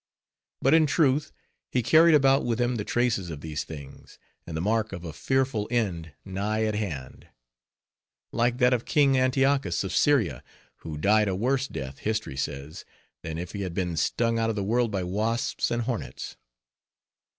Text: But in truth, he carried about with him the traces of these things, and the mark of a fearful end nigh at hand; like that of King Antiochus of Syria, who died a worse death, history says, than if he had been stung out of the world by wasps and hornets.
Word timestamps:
But 0.63 0.73
in 0.73 0.87
truth, 0.87 1.31
he 1.69 1.83
carried 1.83 2.15
about 2.15 2.43
with 2.43 2.59
him 2.59 2.77
the 2.77 2.83
traces 2.83 3.29
of 3.29 3.41
these 3.41 3.63
things, 3.63 4.17
and 4.47 4.57
the 4.57 4.59
mark 4.59 4.93
of 4.93 5.03
a 5.03 5.13
fearful 5.13 5.67
end 5.69 6.13
nigh 6.25 6.63
at 6.63 6.73
hand; 6.73 7.27
like 8.31 8.57
that 8.57 8.73
of 8.73 8.83
King 8.83 9.15
Antiochus 9.15 9.83
of 9.83 9.93
Syria, 9.93 10.41
who 10.77 10.97
died 10.97 11.27
a 11.27 11.35
worse 11.35 11.67
death, 11.67 11.99
history 11.99 12.35
says, 12.35 12.83
than 13.21 13.37
if 13.37 13.51
he 13.51 13.61
had 13.61 13.75
been 13.75 13.95
stung 13.95 14.39
out 14.39 14.49
of 14.49 14.55
the 14.55 14.63
world 14.63 14.89
by 14.89 15.03
wasps 15.03 15.69
and 15.69 15.83
hornets. 15.83 16.35